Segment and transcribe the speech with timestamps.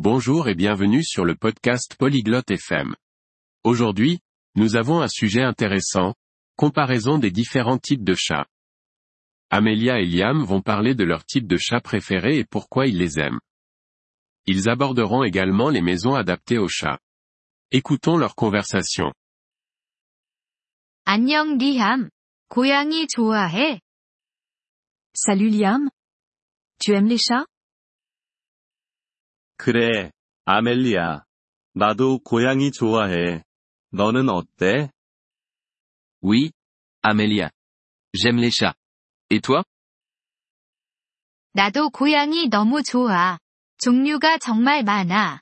[0.00, 2.94] Bonjour et bienvenue sur le podcast Polyglotte FM.
[3.64, 4.20] Aujourd'hui,
[4.54, 6.14] nous avons un sujet intéressant,
[6.56, 8.46] comparaison des différents types de chats.
[9.50, 13.18] Amelia et Liam vont parler de leur type de chat préféré et pourquoi ils les
[13.18, 13.40] aiment.
[14.46, 16.98] Ils aborderont également les maisons adaptées aux chats.
[17.70, 19.12] Écoutons leur conversation.
[21.04, 22.10] 안녕 리함.
[22.48, 23.80] 고양이 좋아해?
[25.14, 25.88] Salut Liam.
[26.80, 27.46] Tu aimes les chats
[29.63, 30.11] 그래,
[30.45, 31.23] 아멜리아.
[31.75, 33.43] 나도 고양이 좋아해.
[33.91, 34.89] 너는 어때?
[36.23, 36.49] Oui,
[37.03, 37.51] Amélia.
[38.11, 38.75] J'aime les chats.
[39.29, 39.63] Et toi
[41.53, 43.37] 나도 고양이 너무 좋아.
[43.77, 45.41] 종류가 정말 많아.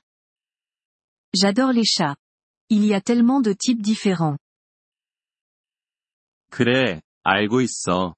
[1.32, 2.20] J'adore les chats.
[2.68, 4.36] Il y a tellement de types différents.
[6.50, 8.14] 그래, 알고 있어.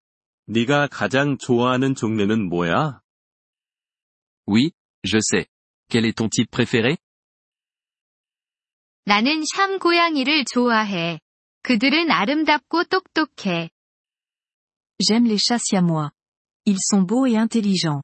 [0.46, 3.00] 네가 가장 좋아하는 종류는 뭐야?
[4.48, 4.72] Oui,
[5.04, 5.51] je sais.
[5.91, 6.97] Quel est ton type préféré
[9.05, 11.19] 나는 샴 고양이를 좋아해.
[11.61, 13.69] 그들은 아름답고 똑똑해.
[14.99, 16.11] J'aime les chats siamois.
[16.65, 18.01] Ils sont beaux et intelligents.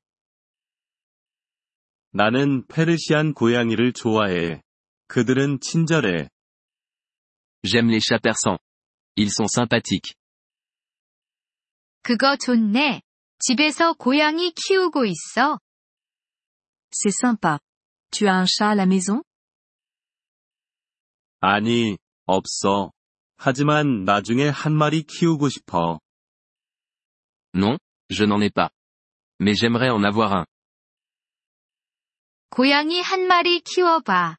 [2.12, 4.62] 나는 페르시안 고양이를 좋아해.
[5.08, 6.30] 그들은 친절해.
[7.64, 8.60] J'aime les chats persans.
[9.18, 10.16] Ils sont sympathiques.
[12.02, 13.02] 그거 좋네.
[13.40, 15.60] 집에서 고양이 키우고 있어?
[16.92, 17.60] C'est sympa.
[18.12, 19.24] Tu as un chat à la maison
[21.42, 22.92] 아니, 없어.
[23.38, 26.00] 하지만 나중에 한 마리 키우고 싶어.
[27.54, 27.78] Non,
[28.10, 28.70] je n'en ai pas.
[29.42, 30.46] Mais j'aimerais en avoir un.
[32.50, 34.38] 고양이 한 마리 키워봐.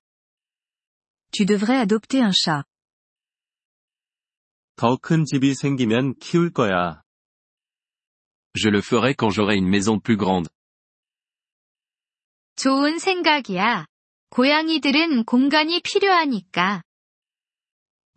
[1.32, 2.64] Tu devrais adopter un chat.
[4.77, 7.02] 더 큰 집이 생기면 키울 거야.
[8.56, 10.48] Je le ferai quand j'aurai une maison plus grande.
[12.59, 13.85] 좋은 생각이야.
[14.31, 16.83] 고양이들은 공간이 필요하니까.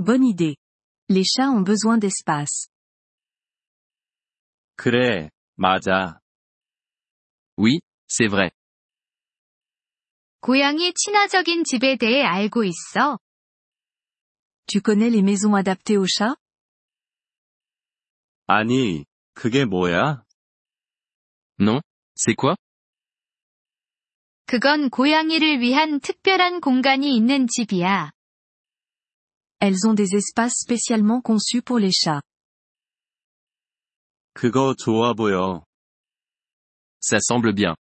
[0.01, 0.57] Bonne idée.
[1.09, 2.67] Les chats ont besoin d'espace.
[4.75, 6.19] 그래, 맞아.
[7.57, 8.51] Oui, c'est vrai.
[10.41, 13.21] 고양이 친화적인 집에 대해 알고 있어?
[14.67, 16.35] Tu connais les maisons adaptées aux chats
[18.49, 19.05] 아니,
[19.35, 20.25] 그게 뭐야?
[21.61, 21.81] Non
[22.17, 22.57] C'est quoi
[24.53, 28.11] 그건 고양이를 위한 특별한 공간이 있는 집이야.
[29.63, 32.21] Elles ont des espaces spécialement conçus pour les chats.
[34.35, 35.65] 그거 좋아 보여.
[37.01, 37.77] Ça semble bien.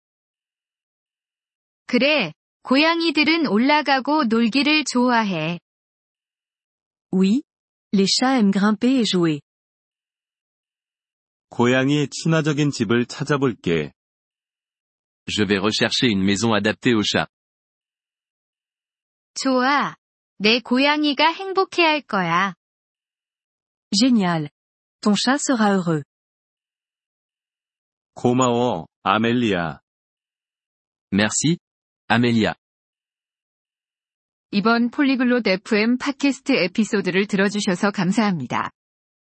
[1.87, 2.31] 그래,
[2.63, 5.59] 고양이들은 올라가고 놀기를 좋아해.
[7.11, 7.41] Oui.
[7.91, 9.41] Les chats aiment grimper et jouer.
[11.49, 13.91] 고양이 친화적인 집을 찾아볼게.
[15.31, 17.29] Je vais rechercher une maison adaptée aux chats.
[19.33, 19.95] 좋아.
[20.37, 22.53] 내 고양이가 행복해할 거야.
[23.91, 24.49] Génial.
[25.01, 26.03] Ton chat sera heureux.
[28.13, 29.79] 고마워, 아멜리아.
[31.13, 31.57] Merci,
[32.09, 32.53] Amélia.
[34.51, 38.69] 이번 Polyglot FM 팟캐스트 에피소드를 들어주셔서 감사합니다.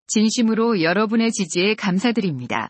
[0.08, 2.70] 진심으로 여러분의 지지에 감사드립니다.